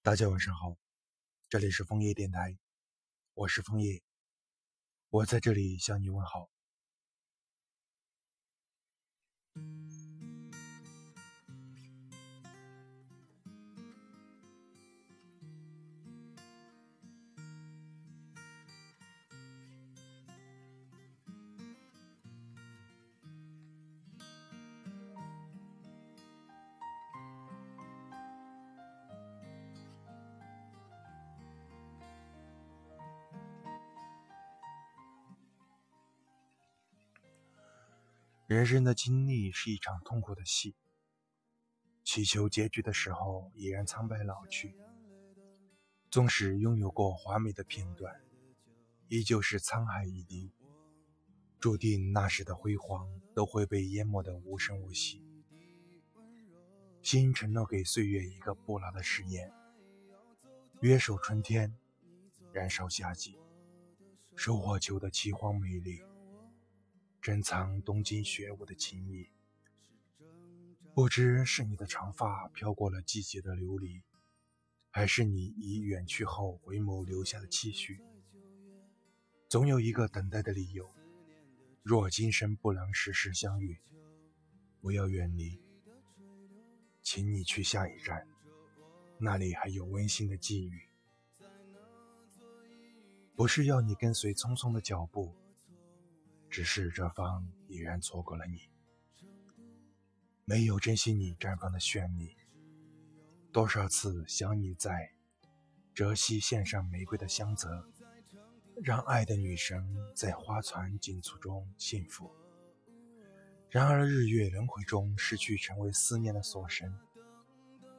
[0.00, 0.76] 大家晚上好，
[1.48, 2.56] 这里是枫叶电台，
[3.34, 4.00] 我是枫叶，
[5.10, 6.48] 我在这里向你问好。
[38.48, 40.74] 人生的经历是一场痛苦的戏，
[42.02, 44.74] 祈求结局的时候已然苍白老去。
[46.10, 48.22] 纵使拥有过华美的片段，
[49.08, 50.50] 依旧是沧海一滴，
[51.60, 55.22] 注定那时的辉煌都会被淹没的无声无息。
[57.02, 59.52] 心承诺给岁月一个不老的誓言：
[60.80, 61.76] 约守春天，
[62.50, 63.38] 燃烧夏季，
[64.34, 66.00] 收获秋的凄荒美丽。
[67.28, 69.28] 珍藏东京雪舞的情谊，
[70.94, 74.00] 不知是你的长发飘过了季节的流离，
[74.88, 78.00] 还是你已远去后回眸留下的期许。
[79.46, 80.90] 总有一个等待的理由。
[81.82, 83.78] 若今生不能时时相遇，
[84.80, 85.60] 不要远离，
[87.02, 88.26] 请你去下一站，
[89.18, 90.88] 那里还有温馨的寄语。
[93.36, 95.34] 不是要你跟随匆匆的脚步。
[96.50, 98.68] 只是这方已然错过了你，
[100.44, 102.36] 没有珍惜你绽放的绚丽。
[103.52, 105.12] 多少次想你在
[105.94, 107.86] 泽西献上玫瑰的香泽，
[108.82, 112.30] 让爱的女神在花团锦簇中幸福。
[113.70, 116.92] 然而日月轮回中失去，成为思念的锁神。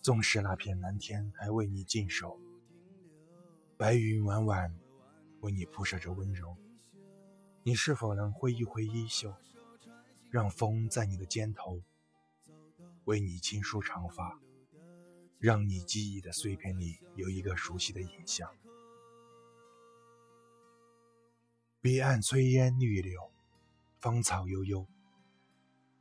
[0.00, 2.36] 纵使那片蓝天还为你静守，
[3.76, 4.74] 白云晚晚
[5.42, 6.56] 为你铺设着温柔。
[7.64, 9.32] 你是否能挥一挥衣袖，
[10.30, 11.80] 让风在你的肩头
[13.04, 14.40] 为你轻梳长发，
[15.38, 18.52] 让你记忆的碎片里有一个熟悉的影像？
[21.80, 23.30] 彼岸炊烟绿柳，
[24.00, 24.84] 芳草悠悠，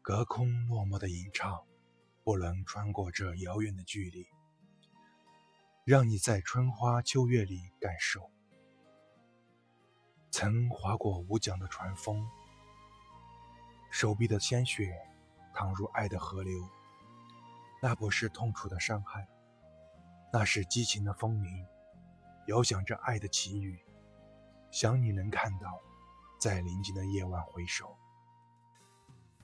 [0.00, 1.66] 隔空落寞的吟唱，
[2.24, 4.26] 不能穿过这遥远的距离，
[5.84, 8.30] 让你在春花秋月里感受。
[10.32, 12.26] 曾划过无桨的船风，
[13.90, 14.98] 手臂的鲜血
[15.54, 16.66] 淌入爱的河流。
[17.82, 19.28] 那不是痛楚的伤害，
[20.32, 21.66] 那是激情的风鸣，
[22.46, 23.78] 遥想着爱的奇遇。
[24.70, 25.78] 想你能看到，
[26.40, 27.94] 在宁静的夜晚回首，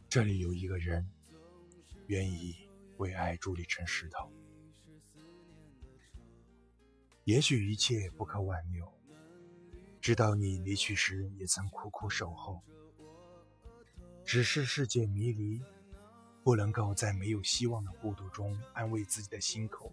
[0.08, 1.06] 这里有一个人，
[2.06, 2.66] 愿意
[2.96, 4.32] 为爱伫立成石头。
[7.24, 8.97] 也许一切不可挽留。
[10.08, 12.62] 知道你离去时也曾苦苦守候，
[14.24, 15.60] 只是世界迷离，
[16.42, 19.92] 不能够在没有希望的孤独中安慰自己的心口。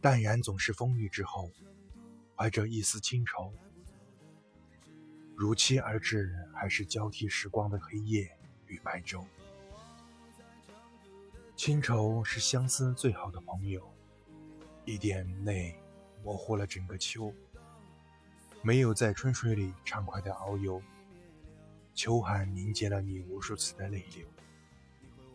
[0.00, 1.50] 淡然总是风雨之后，
[2.36, 3.52] 怀着一丝清愁，
[5.34, 8.30] 如期而至，还是交替时光的黑夜
[8.68, 9.24] 与白昼。
[11.56, 13.92] 清愁是相思最好的朋友，
[14.84, 15.74] 一点泪
[16.22, 17.34] 模糊了整个秋。
[18.64, 20.80] 没有在春水里畅快的遨游，
[21.94, 24.24] 秋寒凝结了你无数次的泪流。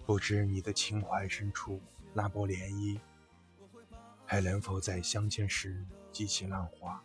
[0.05, 1.81] 不知你的情怀深处
[2.13, 2.97] 那波涟漪，
[4.25, 7.03] 还能否在相见时激起浪花？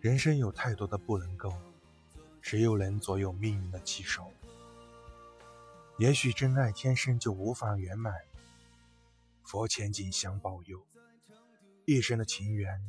[0.00, 1.52] 人生有太多的不能够，
[2.40, 4.32] 谁又能左右命运的棋手？
[5.98, 8.14] 也许真爱天生就无法圆满，
[9.42, 10.86] 佛前仅想保佑
[11.84, 12.80] 一生的情缘。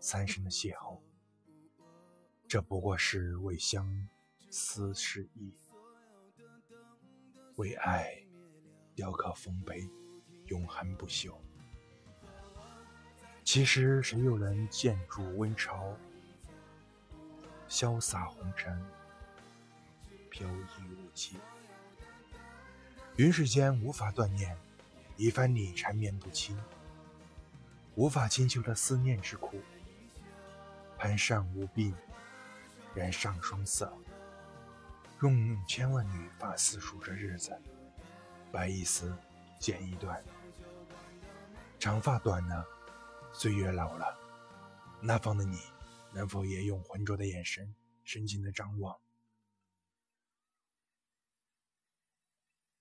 [0.00, 0.98] 三生的邂逅，
[2.46, 4.08] 这不过是为相
[4.50, 5.52] 思失意，
[7.56, 8.24] 为爱
[8.94, 9.88] 雕刻丰碑，
[10.46, 11.36] 永恒不朽。
[13.44, 15.96] 其实谁又能建筑温巢，
[17.68, 18.80] 潇洒红尘，
[20.30, 21.38] 飘逸无际？
[23.16, 24.56] 云世间无法断念，
[25.16, 26.56] 一番你缠绵不清，
[27.96, 29.60] 无法清修的思念之苦。
[30.98, 31.94] 攀上无鬓，
[32.92, 33.96] 染上霜色，
[35.22, 37.56] 用千万缕发丝数着日子，
[38.50, 39.16] 白一丝，
[39.60, 40.22] 剪一段。
[41.78, 42.66] 长发短了，
[43.32, 44.18] 岁月老了，
[45.00, 45.60] 那方的你，
[46.12, 47.72] 能否也用浑浊的眼神，
[48.02, 48.98] 深情的张望？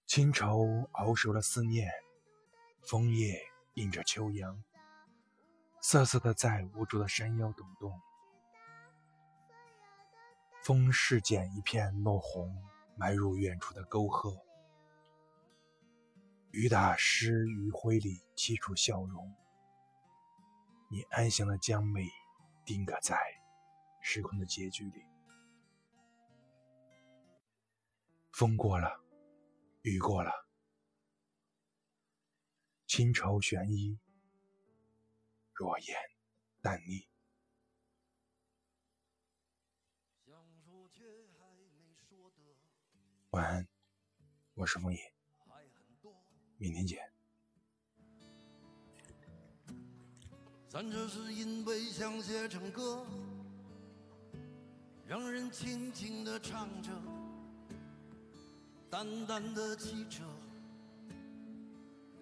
[0.08, 1.92] 清愁熬熟了思念，
[2.82, 3.40] 枫叶
[3.76, 4.64] 映着秋阳，
[5.84, 8.02] 瑟瑟的在无助的山腰抖动。
[10.68, 12.54] 风势剪一片落红，
[12.98, 14.38] 埋入远处的沟壑。
[16.52, 19.34] 雨打湿余晖里凄楚笑容。
[20.92, 22.06] 你安详的将美
[22.66, 23.18] 定格在
[24.02, 25.06] 时空的结局里。
[28.34, 29.02] 风过了，
[29.84, 30.34] 雨过了，
[32.86, 33.98] 轻愁悬衣，
[35.54, 35.96] 若烟
[36.62, 37.08] 淡腻。
[43.32, 43.68] 晚安，
[44.54, 45.00] 我是风野，
[46.58, 47.00] 明天见。
[50.70, 53.06] 咱这是因为想写成歌，
[55.06, 56.90] 让人轻轻地唱着，
[58.90, 60.24] 淡淡的记着，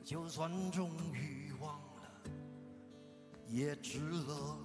[0.04, 2.24] 就算终于忘了，
[3.48, 4.65] 也值了。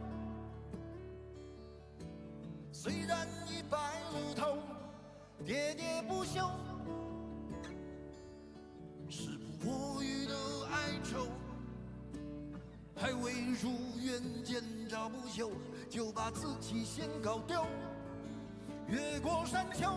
[2.83, 4.57] 虽然已白了头，
[5.45, 6.49] 喋喋不休，
[9.07, 10.33] 时不我予的
[10.71, 11.27] 哀愁，
[12.95, 13.69] 还未如
[13.99, 15.51] 愿见着不朽。
[15.91, 17.63] 就把自己先搞丢，
[18.87, 19.87] 越过山丘，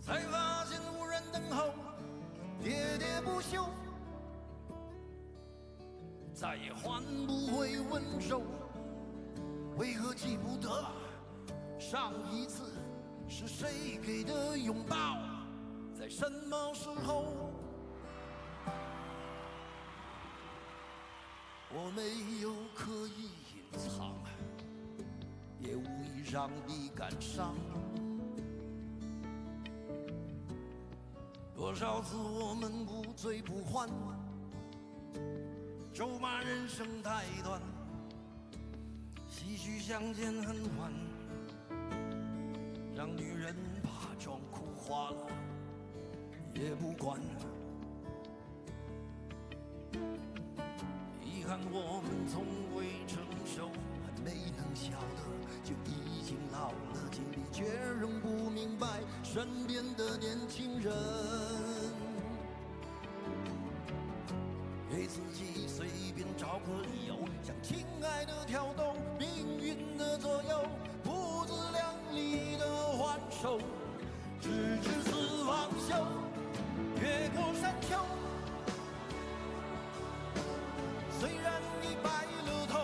[0.00, 1.74] 才发现无人等候，
[2.64, 3.66] 喋喋不休，
[6.32, 8.40] 再也换不回温柔。
[9.76, 10.86] 为何记不得
[11.78, 12.72] 上一次
[13.28, 15.18] 是谁给的拥抱，
[15.94, 17.52] 在什么时候？
[21.68, 24.14] 我没有刻意隐藏，
[25.58, 27.54] 也无意让你感伤。
[31.54, 33.90] 多少次我们不醉不欢，
[35.92, 37.60] 咒骂人生太短，
[39.36, 40.90] 唏嘘相见恨晚，
[42.96, 45.26] 让女人把妆哭花了
[46.54, 47.20] 也不管。
[51.22, 53.68] 遗憾我们从未成熟，
[54.06, 55.22] 还没能晓得，
[55.62, 57.10] 就已经老了。
[57.12, 57.66] 经历却
[58.00, 60.94] 仍不明白身边的年轻人，
[64.90, 68.95] 给自己随便找个理由，向亲爱的挑逗
[69.66, 70.62] 命运的左右，
[71.02, 72.64] 不自量力的
[72.96, 73.58] 还手，
[74.40, 75.92] 直至死亡休，
[77.00, 77.98] 越过山丘。
[81.18, 82.08] 虽然你白
[82.46, 82.78] 了头，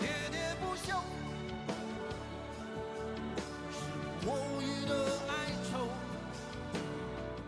[0.00, 0.96] 喋喋不休，
[3.70, 3.76] 是
[4.24, 4.28] 我
[4.62, 4.94] 予的
[5.28, 5.70] 哀愁，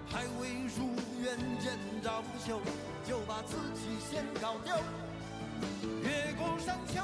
[0.07, 2.61] 还未如愿见着不朽，
[3.09, 4.77] 就把自己先搞丢，
[6.03, 7.01] 越过山丘，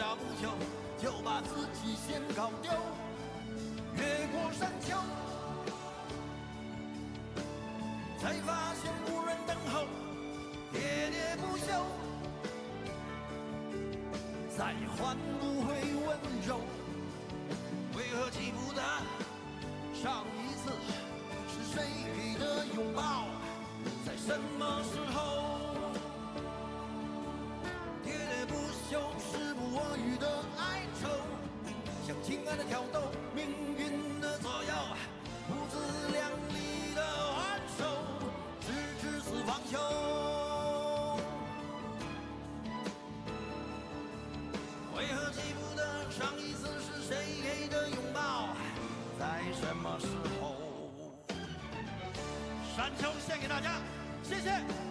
[0.00, 0.48] 扎不休，
[0.98, 2.72] 就把自己先搞丢。
[3.98, 4.96] 越过山丘，
[8.18, 9.84] 才发现无人等候，
[10.72, 11.84] 喋喋不休，
[14.56, 15.74] 再换不回
[16.06, 16.16] 温
[16.48, 16.60] 柔，
[17.94, 18.80] 为何记不得？
[52.90, 53.82] 만평생이라냐?
[54.22, 54.89] 시세!